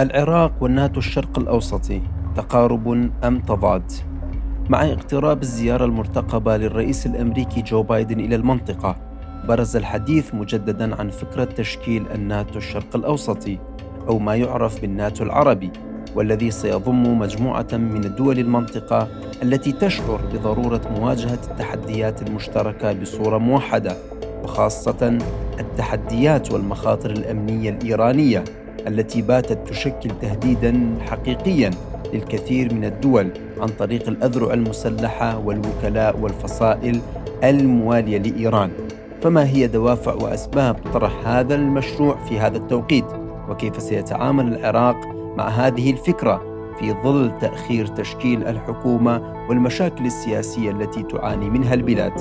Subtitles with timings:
[0.00, 2.02] العراق والناتو الشرق الأوسطي
[2.36, 3.92] تقارب أم تضاد؟
[4.68, 8.96] مع اقتراب الزيارة المرتقبة للرئيس الأمريكي جو بايدن إلى المنطقة
[9.48, 13.58] برز الحديث مجددا عن فكرة تشكيل الناتو الشرق الأوسطي
[14.08, 15.70] أو ما يعرف بالناتو العربي
[16.14, 19.08] والذي سيضم مجموعة من الدول المنطقة
[19.42, 23.96] التي تشعر بضرورة مواجهة التحديات المشتركة بصورة موحدة
[24.44, 25.18] وخاصة
[25.60, 28.44] التحديات والمخاطر الأمنية الإيرانية
[28.86, 31.70] التي باتت تشكل تهديدا حقيقيا
[32.14, 37.00] للكثير من الدول عن طريق الأذرع المسلحة والوكلاء والفصائل
[37.44, 38.70] الموالية لإيران.
[39.22, 43.04] فما هي دوافع وأسباب طرح هذا المشروع في هذا التوقيت؟
[43.48, 44.96] وكيف سيتعامل العراق
[45.36, 52.12] مع هذه الفكرة في ظل تأخير تشكيل الحكومة والمشاكل السياسية التي تعاني منها البلاد؟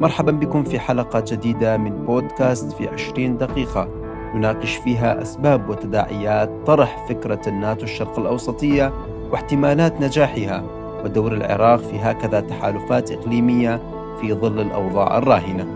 [0.00, 4.03] مرحبا بكم في حلقة جديدة من بودكاست في 20 دقيقة.
[4.34, 8.92] نناقش فيها أسباب وتداعيات طرح فكرة الناتو الشرق الأوسطية
[9.30, 10.62] واحتمالات نجاحها
[11.04, 13.80] ودور العراق في هكذا تحالفات إقليمية
[14.20, 15.66] في ظل الأوضاع الراهنة.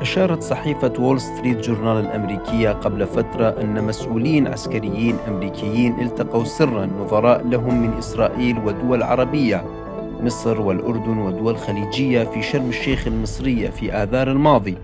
[0.00, 7.46] أشارت صحيفة وول ستريت جورنال الأمريكية قبل فترة أن مسؤولين عسكريين أمريكيين التقوا سرا نظراء
[7.46, 9.64] لهم من إسرائيل ودول عربية
[10.20, 14.78] مصر والأردن ودول خليجية في شرم الشيخ المصرية في آذار الماضي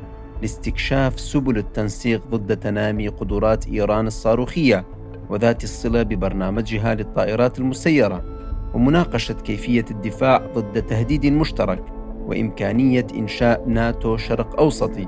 [0.44, 4.84] لاستكشاف سبل التنسيق ضد تنامي قدرات إيران الصاروخية
[5.30, 8.24] وذات الصلة ببرنامجها للطائرات المسيرة
[8.74, 11.84] ومناقشة كيفية الدفاع ضد تهديد مشترك
[12.26, 15.06] وإمكانية إنشاء ناتو شرق أوسطي.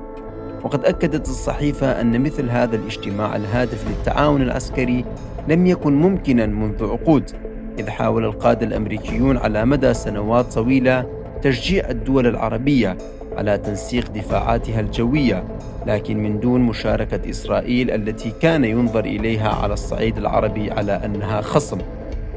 [0.64, 5.04] وقد أكدت الصحيفة أن مثل هذا الاجتماع الهادف للتعاون العسكري
[5.48, 7.30] لم يكن ممكنا منذ عقود
[7.78, 11.06] إذ حاول القادة الأمريكيون على مدى سنوات طويلة
[11.42, 12.96] تشجيع الدول العربية
[13.36, 15.44] على تنسيق دفاعاتها الجوية
[15.86, 21.78] لكن من دون مشاركة إسرائيل التي كان ينظر إليها على الصعيد العربي على أنها خصم.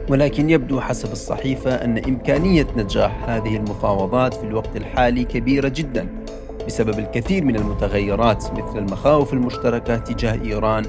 [0.09, 6.07] ولكن يبدو حسب الصحيفة أن إمكانية نجاح هذه المفاوضات في الوقت الحالي كبيرة جدا
[6.67, 10.85] بسبب الكثير من المتغيرات مثل المخاوف المشتركة تجاه إيران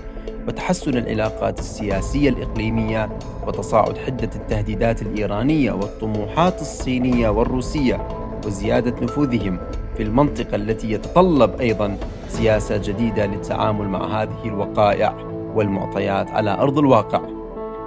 [0.48, 3.08] وتحسن العلاقات السياسية الإقليمية
[3.46, 8.08] وتصاعد حدة التهديدات الإيرانية والطموحات الصينية والروسية
[8.46, 9.58] وزيادة نفوذهم.
[10.00, 11.96] في المنطقة التي يتطلب أيضا
[12.28, 15.14] سياسة جديدة للتعامل مع هذه الوقائع
[15.54, 17.20] والمعطيات على أرض الواقع.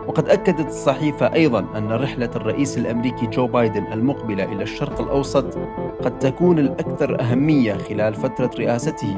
[0.08, 5.58] وقد أكدت الصحيفة أيضا أن رحلة الرئيس الأمريكي جو بايدن المقبلة إلى الشرق الأوسط
[6.04, 9.16] قد تكون الأكثر أهمية خلال فترة رئاسته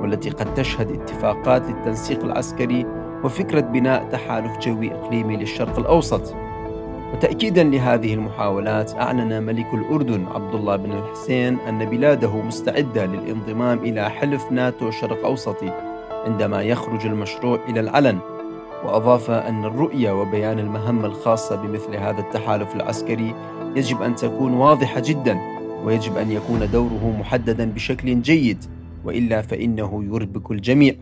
[0.00, 2.86] والتي قد تشهد اتفاقات للتنسيق العسكري
[3.24, 6.34] وفكرة بناء تحالف جوي إقليمي للشرق الأوسط.
[7.12, 14.10] وتأكيدا لهذه المحاولات أعلن ملك الأردن عبد الله بن الحسين أن بلاده مستعدة للانضمام إلى
[14.10, 15.72] حلف ناتو شرق أوسطي
[16.26, 18.18] عندما يخرج المشروع إلى العلن.
[18.84, 23.34] وأضاف أن الرؤية وبيان المهمة الخاصة بمثل هذا التحالف العسكري
[23.76, 25.38] يجب أن تكون واضحة جدا
[25.84, 28.64] ويجب أن يكون دوره محددا بشكل جيد
[29.04, 30.94] وإلا فإنه يربك الجميع.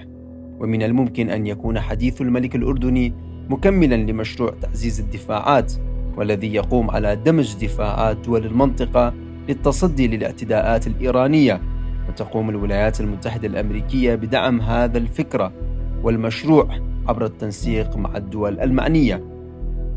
[0.60, 3.12] ومن الممكن أن يكون حديث الملك الأردني
[3.50, 5.72] مكملا لمشروع تعزيز الدفاعات.
[6.16, 9.14] والذي يقوم على دمج دفاعات دول المنطقة
[9.48, 11.60] للتصدي للاعتداءات الإيرانية.
[12.08, 15.52] وتقوم الولايات المتحدة الأمريكية بدعم هذا الفكرة
[16.02, 16.68] والمشروع
[17.08, 19.24] عبر التنسيق مع الدول المعنية.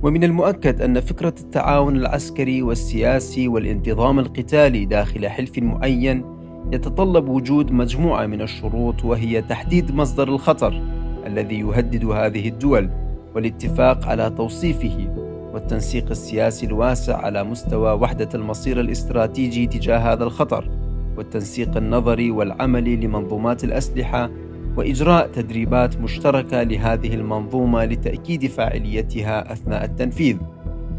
[0.03, 6.23] ومن المؤكد أن فكرة التعاون العسكري والسياسي والانتظام القتالي داخل حلف معين
[6.72, 10.81] يتطلب وجود مجموعة من الشروط وهي تحديد مصدر الخطر
[11.25, 12.89] الذي يهدد هذه الدول
[13.35, 15.26] والاتفاق على توصيفه.
[15.57, 20.69] والتنسيق السياسي الواسع على مستوى وحدة المصير الاستراتيجي تجاه هذا الخطر
[21.18, 24.29] والتنسيق النظري والعملي لمنظومات الأسلحة
[24.75, 30.38] وإجراء تدريبات مشتركة لهذه المنظومة لتأكيد فاعليتها أثناء التنفيذ.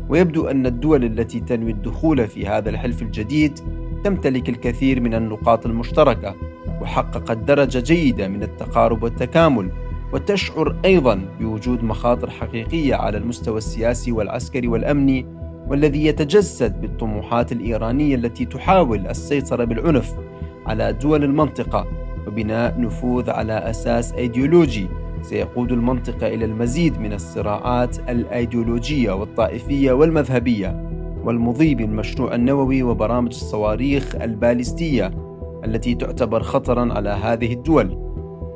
[0.08, 3.58] ويبدو أن الدول التي تنوي الدخول في هذا الحلف الجديد
[4.04, 6.34] تمتلك الكثير من النقاط المشتركة
[6.80, 9.70] وحققت درجة جيدة من التقارب والتكامل.
[10.12, 15.26] وتشعر أيضا بوجود مخاطر حقيقية على المستوى السياسي والعسكري والأمني
[15.68, 20.14] والذي يتجسد بالطموحات الإيرانية التي تحاول السيطرة بالعنف
[20.66, 21.86] على دول المنطقة
[22.26, 24.88] وبناء نفوذ على أساس أيديولوجي.
[25.22, 30.88] سيقود المنطقة إلى المزيد من الصراعات الأيديولوجية والطائفية والمذهبية.
[31.24, 35.10] والمضي بالمشروع النووي وبرامج الصواريخ البالستيه
[35.64, 38.07] التي تعتبر خطرا على هذه الدول.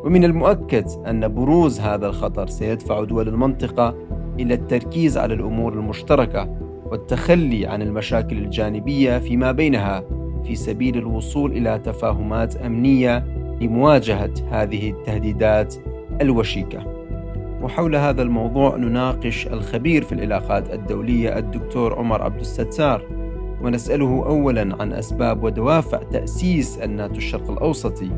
[0.04, 3.94] ومن المؤكد أن بروز هذا الخطر سيدفع دول المنطقة
[4.40, 10.04] إلى التركيز على الأمور المشتركة والتخلي عن المشاكل الجانبية فيما بينها
[10.44, 13.19] في سبيل الوصول إلى تفاهمات أمنية
[13.60, 15.75] لمواجهة هذه التهديدات
[16.20, 16.87] الوشيكة.
[17.62, 23.02] وحول هذا الموضوع نناقش الخبير في العلاقات الدولية الدكتور عمر عبد الستار
[23.62, 28.10] ونسأله أولا عن أسباب ودوافع تأسيس الناتو الشرق الأوسطي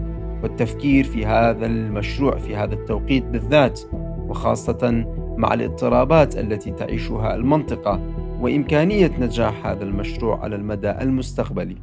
[0.44, 3.81] والتفكير في هذا المشروع في هذا التوقيت بالذات
[4.29, 5.05] وخاصة
[5.37, 8.00] مع الاضطرابات التي تعيشها المنطقة
[8.41, 11.76] وإمكانية نجاح هذا المشروع على المدى المستقبلي.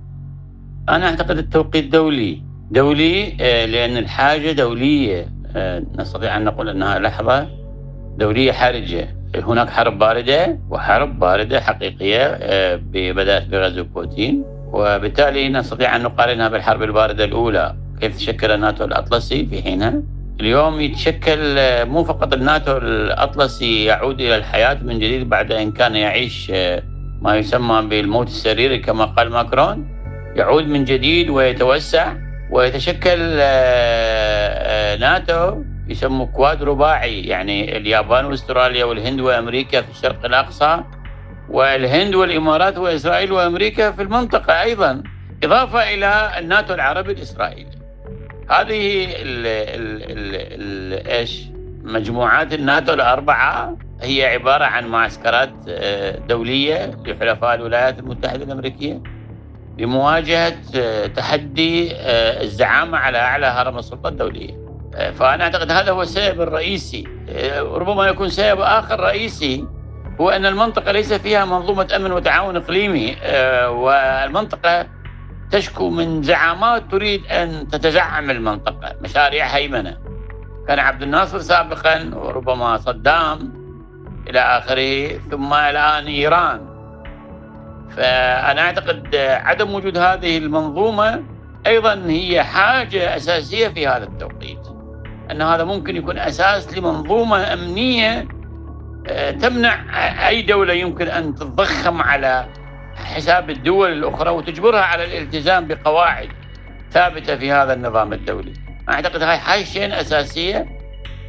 [0.89, 2.41] أنا أعتقد التوقيت دولي،
[2.71, 7.47] دولي آه، لأن الحاجة دولية آه، نستطيع أن نقول أنها لحظة
[8.17, 9.07] دولية حرجة.
[9.35, 14.43] هناك حرب باردة وحرب باردة حقيقية آه، بدأت بغزو بوتين
[14.73, 17.80] وبالتالي نستطيع أن نقارنها بالحرب الباردة الأولى.
[18.01, 20.03] كيف تشكل الناتو الأطلسي في حينها؟
[20.39, 25.95] اليوم يتشكل آه، مو فقط الناتو الأطلسي يعود إلى الحياة من جديد بعد أن كان
[25.95, 26.83] يعيش آه،
[27.21, 29.87] ما يسمى بالموت السريري كما قال ماكرون.
[30.35, 32.13] يعود من جديد ويتوسع
[32.51, 33.19] ويتشكل
[34.99, 40.83] ناتو يسموه كواد رباعي يعني اليابان واستراليا والهند وأمريكا في الشرق الأقصى
[41.49, 45.03] والهند والإمارات وإسرائيل وأمريكا في المنطقة أيضا.
[45.43, 47.80] إضافة إلى الناتو العربي الإسرائيلي.
[48.51, 50.03] هذه ال ال
[50.93, 51.43] ال إيش؟
[51.83, 59.01] مجموعات الناتو الأربعة هي عبارة عن معسكرات آه، دولية لحلفاء الولايات المتحدة الأمريكية
[59.77, 64.61] لمواجهه آه، تحدي آه، الزعامة على أعلى هرم السلطة الدولية.
[64.91, 67.07] فأنا أعتقد هذا هو السبب الرئيسي
[67.59, 69.65] ربما يكون سبب آخر رئيسي
[70.21, 73.15] هو أن المنطقة ليس فيها منظومة أمن وتعاون إقليمي
[73.67, 74.85] والمنطقة
[75.51, 78.95] تشكو من زعامات تريد أن تتزعم المنطقة.
[79.01, 79.97] مشاريع هيمنة.
[80.67, 83.53] كان عبد الناصر سابقا وربما صدام
[84.29, 86.61] إلى آخره ثم الآن إيران.
[87.97, 91.23] فأنا أعتقد عدم وجود هذه المنظومة
[91.67, 94.67] أيضا هي حاجة أساسية في هذا التوقيت.
[95.31, 98.27] أن هذا ممكن يكون أساس لمنظومة أمنية
[99.07, 99.83] آه، تمنع
[100.27, 102.45] أي دولة يمكن أن تتضخم على
[103.03, 106.29] حساب الدول الأخرى وتجبرها على الالتزام بقواعد
[106.91, 108.53] ثابتة في هذا النظام الدولي.
[108.89, 110.67] أعتقد هاي شيء أساسية.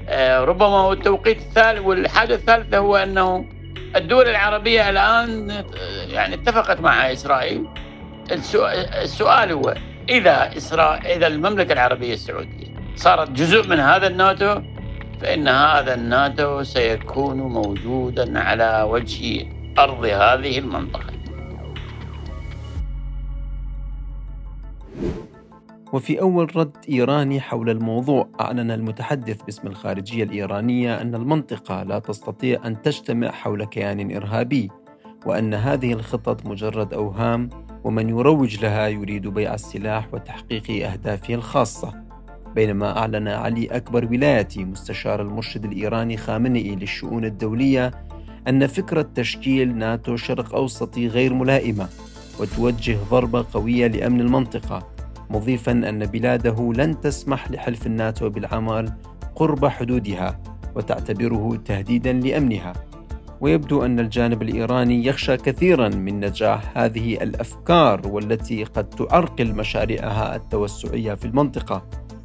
[0.08, 3.44] آه، ربما هو التوقيت الثالث والحاجة الثالثة هو أنه
[3.96, 5.64] الدول العربية الآن آه،
[6.08, 7.66] يعني اتفقت مع إسرائيل.
[9.02, 9.74] السؤال هو
[10.08, 12.66] إذا إسرائيل إذا المملكة العربية السعودية
[12.96, 14.60] صارت جزء من هذا الناتو
[15.20, 19.46] فإن هذا الناتو سيكون موجودا على وجه
[19.78, 21.11] أرض هذه المنطقة.
[25.92, 32.66] وفي أول رد إيراني حول الموضوع أعلن المتحدث باسم الخارجية الإيرانية أن المنطقة لا تستطيع
[32.66, 34.70] أن تجتمع حول كيان إرهابي
[35.26, 37.48] وأن هذه الخطط مجرد أوهام
[37.84, 42.02] ومن يروج لها يريد بيع السلاح وتحقيق أهدافه الخاصة.
[42.54, 47.90] بينما أعلن علي أكبر ولايتي مستشار المرشد الإيراني خامنئي للشؤون الدولية
[48.48, 51.88] أن فكرة تشكيل ناتو شرق أوسطي غير ملائمة
[52.40, 54.91] وتوجه ضربة قوية لأمن المنطقة.
[55.30, 58.92] مضيفا أن بلاده لن تسمح لحلف الناتو بالعمل
[59.34, 60.40] قرب حدودها
[60.74, 62.72] وتعتبره تهديدا لأمنها.
[63.40, 71.14] ويبدو أن الجانب الإيراني يخشى كثيرا من نجاح هذه الأفكار والتي قد تعرقل مشاريعها التوسعية
[71.14, 71.82] في المنطقة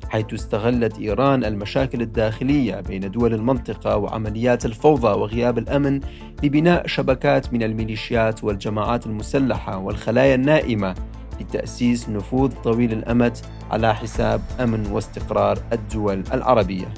[0.09, 5.99] حيث استغلت إيران المشاكل الداخلية بين دول المنطقة وعمليات الفوضى وغياب الأمن
[6.43, 10.95] لبناء شبكات من الميليشيات والجماعات المسلحة والخلايا النائمة
[11.41, 13.37] لتأسيس نفوذ طويل الأمد
[13.71, 16.93] على حساب أمن واستقرار الدول العربية.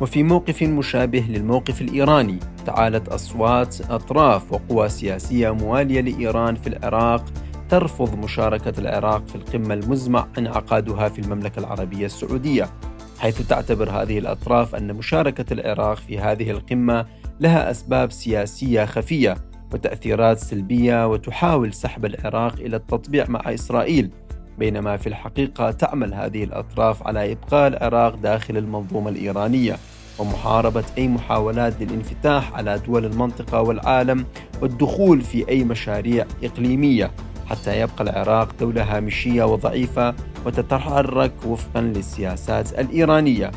[0.00, 7.24] وفي موقف مشابه للموقف الإيراني تعالت أصوات أطراف وقوى سياسية موالية لإيران في العراق
[7.68, 12.70] ترفض مشاركة العراق في القمة المزمع انعقادها في المملكة العربية السعودية
[13.18, 17.06] حيث تعتبر هذه الأطراف أن مشاركة العراق في هذه القمة
[17.40, 19.36] لها أسباب سياسية خفية
[19.72, 24.10] وتأثيرات سلبية وتحاول سحب العراق إلى التطبيع مع إسرائيل
[24.58, 29.76] بينما في الحقيقة تعمل هذه الأطراف على إبقاء العراق داخل المنظومة الإيرانية
[30.18, 34.24] ومحاربة أي محاولات للانفتاح على دول المنطقة والعالم
[34.62, 37.10] والدخول في أي مشاريع إقليمية
[37.46, 40.14] حتى يبقى العراق دولة هامشية وضعيفة
[40.46, 43.50] وتتحرك وفقا للسياسات الإيرانية.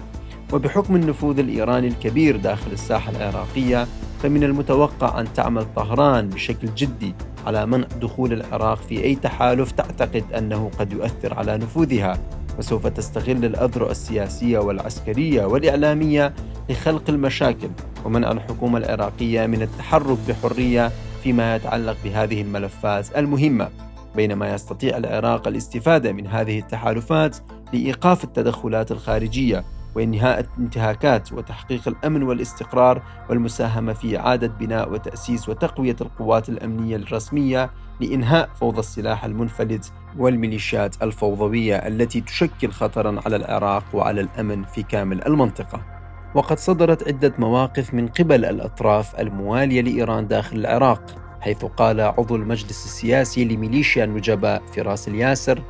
[0.54, 3.88] وبحكم النفوذ الإيراني الكبير داخل الساحة العراقية
[4.24, 7.14] فمن المتوقع أن تعمل طهران بشكل جدي
[7.46, 12.20] على منع دخول العراق في أي تحالف تعتقد أنه قد يؤثر على نفوذها
[12.60, 16.34] وسوف تستغل الأذرع السياسية والعسكرية والإعلامية
[16.70, 17.70] لخلق المشاكل
[18.06, 20.92] ومنع الحكومة العراقية من التحرك بحرية
[21.24, 23.70] فيما يتعلق بهذه الملفات المهمة.
[24.16, 27.38] بينما يستطيع العراق الاستفادة من هذه التحالفات
[27.74, 29.64] لإيقاف التدخلات الخارجية
[29.98, 38.50] وإنهاء الانتهاكات وتحقيق الأمن والاستقرار والمساهمة في إعادة بناء وتأسيس وتقوية القوات الأمنية الرسمية لإنهاء
[38.56, 45.82] فوضى السلاح المنفلت والميليشيات الفوضوية التي تشكل خطرا على العراق وعلى الأمن في كامل المنطقة.
[46.36, 52.86] وقد صدرت عدة مواقف من قبل الأطراف الموالية لإيران داخل العراق حيث قال عضو المجلس
[52.86, 55.62] السياسي لميليشيا النجباء فراس الياسر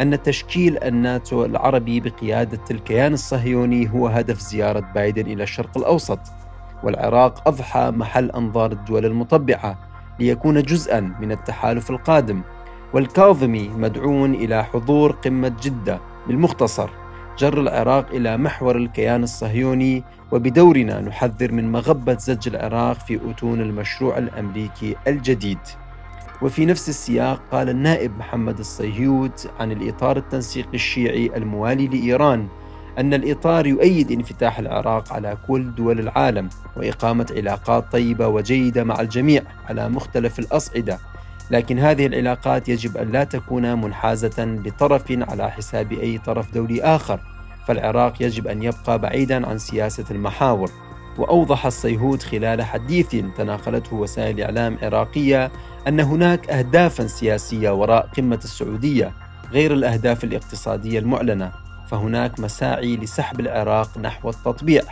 [0.00, 6.18] أن تشكيل الناتو العربي بقيادة الكيان الصهيوني هو هدف زيارة بايدن إلى الشرق الأوسط
[6.82, 9.78] والعراق أضحى محل أنظار الدول المطبعة
[10.20, 12.42] ليكون جزءا من التحالف القادم.
[12.94, 16.90] والكاظمي مدعو إلى حضور قمة جدة بالمختصر
[17.38, 24.18] جر العراق إلى محور الكيان الصهيوني وبدورنا نحذر من مغبة زج العراق في أتون المشروع
[24.18, 25.58] الأمريكي الجديد.
[26.42, 32.48] وفي نفس السياق قال النائب محمد الصيهيوت عن الإطار التنسيقي الشيعي الموالي لإيران
[32.98, 39.42] أن الإطار يؤيد انفتاح العراق على كل دول العالم وإقامة علاقات طيبة وجيدة مع الجميع
[39.68, 40.98] على مختلف الأصعدة.
[41.50, 47.20] لكن هذه العلاقات يجب أن لا تكون منحازة لطرف على حساب أي طرف دولي آخر
[47.66, 50.70] فالعراق يجب أن يبقى بعيدا عن سياسة المحاور.
[51.18, 55.50] وأوضح الصيهود خلال حديث تناقلته وسائل إعلام عراقية
[55.88, 59.12] أن هناك أهدافا سياسية وراء قمة السعودية
[59.52, 61.52] غير الأهداف الاقتصادية المعلنة
[61.88, 64.82] فهناك مساعي لسحب العراق نحو التطبيع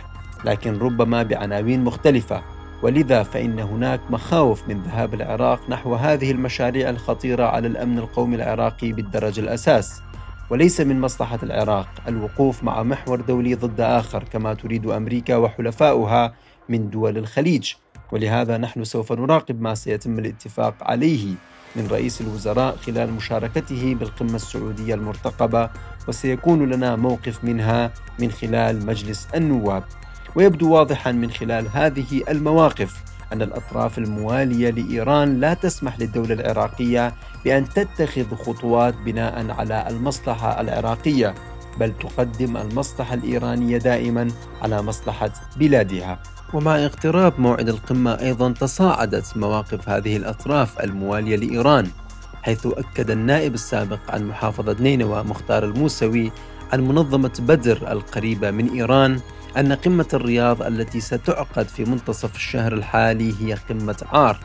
[0.45, 2.41] لكن ربما بعناوين مختلفة.
[2.83, 8.91] ولذا فإن هناك مخاوف من ذهاب العراق نحو هذه المشاريع الخطيرة على الأمن القومي العراقي
[8.91, 10.01] بالدرجة الأساس.
[10.49, 16.33] وليس من مصلحة العراق الوقوف مع محور دولي ضد آخر كما تريد أمريكا وحلفاؤها
[16.69, 17.73] من دول الخليج.
[18.11, 21.33] ولهذا نحن سوف نراقب ما سيتم الاتفاق عليه
[21.75, 25.69] من رئيس الوزراء خلال مشاركته بالقمة السعودية المرتقبة
[26.07, 29.83] وسيكون لنا موقف منها من خلال مجلس النواب.
[30.35, 33.03] ويبدو واضحا من خلال هذه المواقف
[33.35, 37.13] أن الأطراف الموالية لإيران لا تسمح للدولة العراقية
[37.45, 41.35] بأن تتخذ خطوات بناء على المصلحة العراقية
[41.79, 44.27] بل تقدم المصلحة الإيرانية دائما
[44.61, 46.19] على مصلحة بلادها.
[46.53, 51.87] ومع اقتراب موعد القمة أيضا تصاعدت مواقف هذه الأطراف الموالية لإيران
[52.43, 56.31] حيث أكد النائب السابق عن محافظة نينوى مختار الموسوي
[56.73, 59.19] عن منظمة بدر القريبة من إيران
[59.57, 64.37] أن قمة الرياض التي ستعقد في منتصف الشهر الحالي هي قمة عار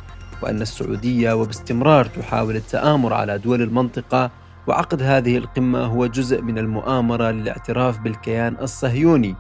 [0.43, 4.31] وأن السعودية وباستمرار تحاول التآمر على دول المنطقة
[4.67, 9.37] وعقد هذه القمة هو جزء من المؤامرة للاعتراف بالكيان الصهيوني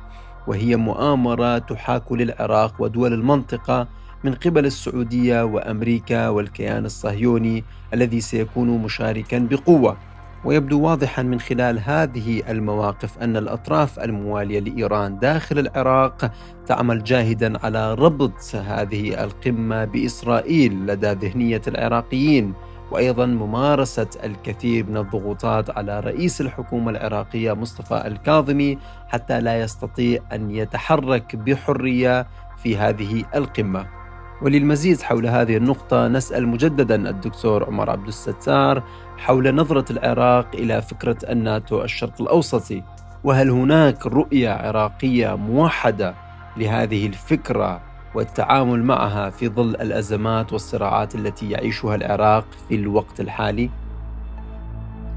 [0.47, 3.89] وهي مؤامرة تحاك للعراق ودول المنطقة
[4.25, 9.97] من قبل السعودية وأمريكا والكيان الصهيوني الذي سيكون مشاركا بقوة.
[10.45, 16.33] ويبدو واضحا من خلال هذه المواقف أن الأطراف الموالية لإيران داخل العراق
[16.67, 22.55] تعمل جاهدا على ربط هذه القمة بإسرائيل لدى ذهنية العراقيين
[22.91, 28.79] وأيضا ممارسة الكثير من الضغوطات على رئيس الحكومة العراقية مصطفى الكاظمي
[29.09, 32.27] حتى لا يستطيع أن يتحرك بحرية
[32.63, 34.01] في هذه القمة.
[34.43, 38.83] وللمزيد حول هذه النقطة نسأل مجددا الدكتور عمر عبد الستار
[39.21, 42.83] حول نظرة العراق إلى فكرة الناتو الشرق الأوسطي
[43.25, 46.15] وهل هناك رؤية عراقية موحدة
[46.57, 47.81] لهذه الفكرة
[48.15, 53.71] والتعامل معها في ظل الأزمات والصراعات التي يعيشها العراق في الوقت الحالي؟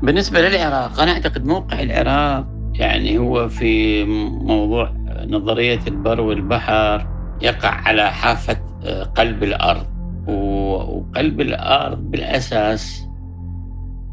[0.02, 4.04] بالنسبة للعراق أنا أعتقد موقع العراق يعني هو في
[4.44, 4.94] موضوع
[5.28, 7.08] نظرية البر والبحر
[7.42, 9.86] يقع على حافة آه، قلب الأرض
[10.28, 13.13] وقلب الأرض بالأساس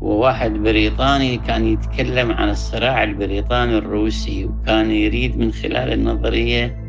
[0.01, 6.81] وواحد بريطاني كان يتكلم عن الصراع البريطاني الروسي وكان يريد من خلال النظرية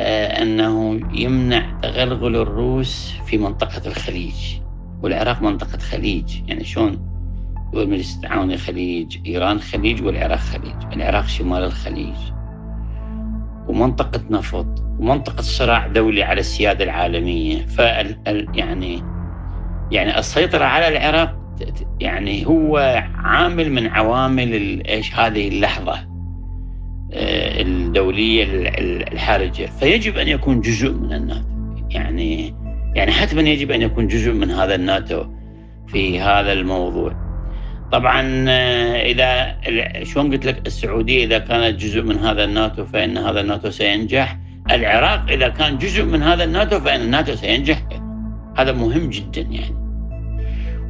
[0.00, 4.34] آه، أنه يمنع تغلغل الروس في منطقة الخليج
[5.02, 6.48] والعراق منطقة خليج.
[6.48, 7.14] يعني شلون؟
[7.72, 10.92] دول مجلس التعاون الخليج إيران خليج والعراق خليج.
[10.92, 12.16] العراق شمال الخليج.
[13.68, 17.66] ومنطقة نفط ومنطقة صراع دولي على السيادة العالمية.
[17.66, 17.78] ف
[18.54, 19.02] يعني
[19.90, 21.43] يعني السيطرة على العراق
[22.00, 26.14] يعني هو عامل من عوامل إيش هذه اللحظة
[27.12, 28.44] آه، الدولية
[29.12, 29.66] الحرجة.
[29.66, 31.44] فيجب أن يكون جزء من الناتو.
[31.90, 32.54] يعني
[32.94, 35.24] يعني حتما يجب أن يكون جزء من هذا الناتو
[35.86, 37.24] في هذا الموضوع.
[37.92, 39.56] طبعا آه، إذا
[40.04, 44.38] شلون قلت لك السعودية إذا كانت جزء من هذا الناتو فإن هذا الناتو سينجح.
[44.70, 47.82] العراق إذا كان جزء من هذا الناتو فإن الناتو سينجح.
[48.56, 49.83] هذا مهم جدا يعني.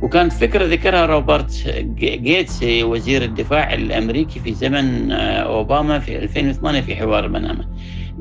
[0.04, 1.68] وكانت فكرة ذكرها روبرت
[1.99, 7.64] جيتس وزير الدفاع الأمريكي في زمن آه، أوباما في 2008 في حوار بنما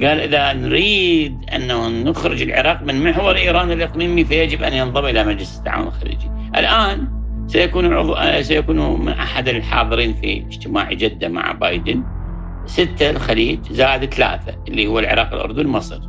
[0.02, 5.58] قال إذا نريد أنه نخرج العراق من محور إيران الإقليمي فيجب أن ينضم إلى مجلس
[5.58, 6.32] التعاون الخليجي.
[6.56, 7.08] الآن
[7.48, 12.04] سيكون عضو آه، سيكون من أحد الحاضرين في اجتماع جدة مع بايدن.
[12.66, 16.00] ستة الخليج زائد ثلاثة اللي هو العراق الأردن مصر.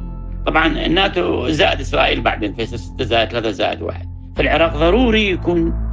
[0.46, 4.13] طبعا الناتو زائد إسرائيل بعدين في ستة زائد ثلاثة زائد واحد.
[4.36, 5.84] فالعراق ضروري يكون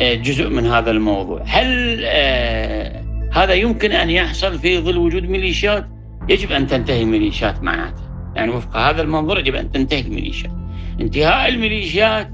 [0.00, 1.42] آه، جزء من هذا الموضوع.
[1.46, 5.86] هل آه، هذا يمكن أن يحصل في ظل وجود ميليشيات؟
[6.28, 8.02] يجب أن تنتهي الميليشيات معناته
[8.34, 10.52] يعني وفق هذا المنظور يجب أن تنتهي الميليشيات.
[11.00, 12.30] انتهاء الميليشيات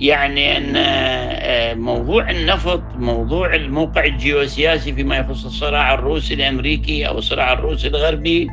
[0.00, 7.52] يعني أن آه، موضوع النفط موضوع الموقع الجيوسياسي فيما يخص الصراع الروسي الأمريكي أو الصراع
[7.52, 8.48] الروسي الغربي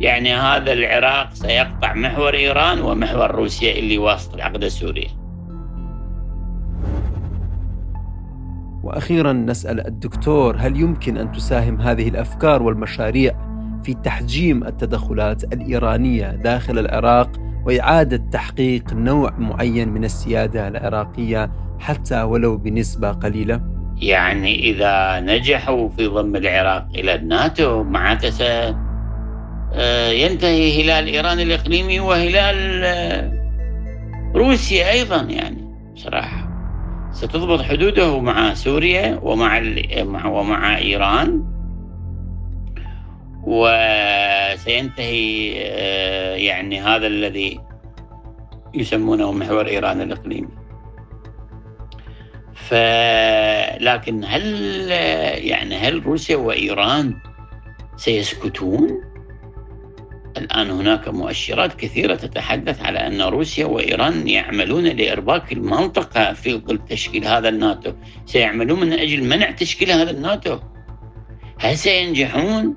[0.00, 5.08] يعني هذا العراق سيقطع محور إيران ومحور روسيا اللي واسط العقد السوري
[8.82, 13.32] وأخيرا نسأل الدكتور هل يمكن أن تساهم هذه الأفكار والمشاريع
[13.84, 17.30] في تحجيم التدخلات الإيرانية داخل العراق
[17.66, 23.60] وإعادة تحقيق نوع معين من السيادة العراقية حتى ولو بنسبة قليلة؟
[23.96, 28.89] يعني إذا نجحوا في ضم العراق إلى الناتو آه،
[30.12, 33.32] ينتهي هلال إيران الإقليمي وهلال آه،
[34.34, 36.50] روسيا أيضا يعني صراحة.
[37.12, 39.62] ستضبط حدوده مع سوريا ومع
[40.26, 41.44] ومع إيران.
[43.44, 44.72] وسينتهي
[45.56, 47.60] آه، يعني هذا الذي
[48.74, 50.60] يسمونه محور إيران الإقليمي.
[52.54, 54.44] فلكن هل
[55.44, 57.14] يعني هل روسيا وإيران
[57.96, 59.09] سيسكتون؟
[60.36, 67.24] الآن هناك مؤشرات كثيرة تتحدث على أن روسيا وإيران يعملون لإرباك المنطقة في ظل تشكيل
[67.24, 67.92] هذا الناتو
[68.26, 70.58] سيعملون من أجل منع تشكيل هذا الناتو
[71.58, 72.76] هل سينجحون؟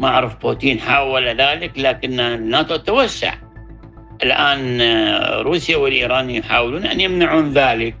[0.00, 3.34] ما أعرف بوتين حاول ذلك لكن الناتو توسع
[4.22, 4.80] الآن
[5.42, 7.94] روسيا والإيران يحاولون أن يمنعون ذلك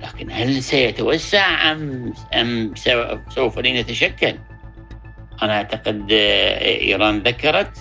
[0.00, 2.74] لكن هل سيتوسع أم أم
[3.28, 4.34] سوف لن يتشكل؟
[5.42, 7.78] أنا أعتقد إيران ذكرت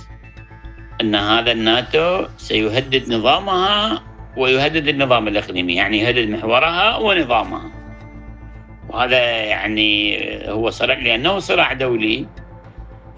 [1.01, 4.01] أن هذا الناتو سيهدد نظامها
[4.37, 7.71] ويهدد النظام الإقليمي يعني يهدد محورها ونظامها.
[8.89, 9.19] وهذا
[9.53, 12.25] يعني هو صراع لأنه صراع دولي.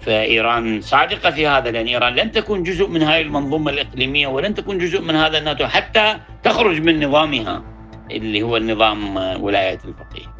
[0.00, 4.78] فإيران صادقة في هذا لأن إيران لن تكون جزء من هذه المنظومة الإقليمية ولن تكون
[4.78, 7.62] جزء من هذا الناتو حتى تخرج من نظامها
[8.10, 10.37] اللي هو النظام ولاية الفقيه.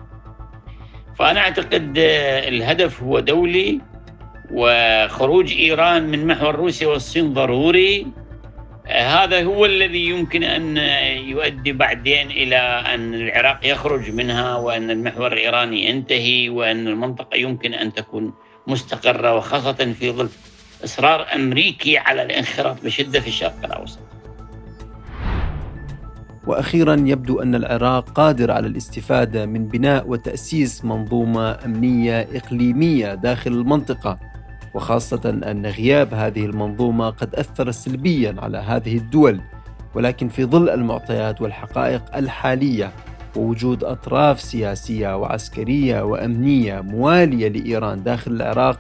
[1.18, 1.94] فأنا أعتقد
[2.48, 3.80] الهدف هو دولي
[4.50, 8.06] وخروج إيران من محور روسيا والصين ضروري.
[8.86, 10.76] هذا هو الذي يمكن أن
[11.28, 12.56] يؤدي بعدين إلى
[12.94, 18.34] أن العراق يخرج منها وأن المحور الإيراني ينتهي وأن المنطقة يمكن أن تكون
[18.66, 20.28] مستقرة وخاصة في ظل
[20.84, 24.17] إصرار أمريكي على الانخراط بشدة في الشرق الأوسط.
[26.48, 34.18] وأخيرا يبدو أن العراق قادر على الاستفادة من بناء وتأسيس منظومة أمنية إقليمية داخل المنطقة
[34.74, 39.40] وخاصة أن غياب هذه المنظومة قد أثر سلبيا على هذه الدول
[39.94, 42.92] ولكن في ظل المعطيات والحقائق الحالية
[43.36, 48.78] ووجود أطراف سياسية وعسكرية وأمنية موالية لإيران داخل العراق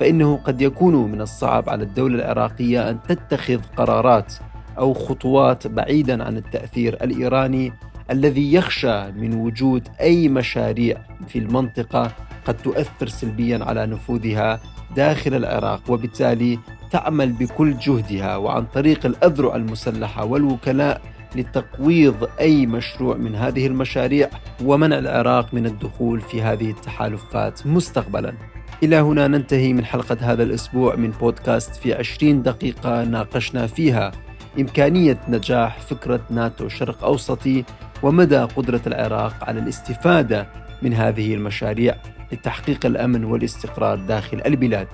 [0.00, 4.34] فإنه قد يكون من الصعب على الدولة العراقية أن تتخذ قرارات
[4.78, 7.72] أو خطوات بعيدا عن التأثير الإيراني
[8.10, 10.96] الذي يخشى من وجود أي مشاريع
[11.28, 12.12] في المنطقة
[12.44, 14.60] قد تؤثر سلبيا على نفوذها
[14.96, 16.58] داخل العراق وبالتالي
[16.90, 21.00] تعمل بكل جهدها وعن طريق الأذرع المسلحة والوكلاء
[21.36, 24.28] لتقويض أي مشروع من هذه المشاريع
[24.64, 28.34] ومنع العراق من الدخول في هذه التحالفات مستقبلا.
[28.82, 34.12] إلى هنا ننتهي من حلقة هذا الأسبوع من بودكاست في 20 دقيقة ناقشنا فيها
[34.58, 37.64] إمكانية نجاح فكرة ناتو شرق أوسطي
[38.02, 40.46] ومدى قدرة العراق على الاستفادة
[40.82, 41.96] من هذه المشاريع
[42.32, 44.88] لتحقيق الأمن والاستقرار داخل البلاد.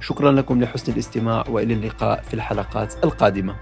[0.00, 3.54] شكرا لكم لحسن الاستماع وإلى اللقاء في الحلقات القادمة.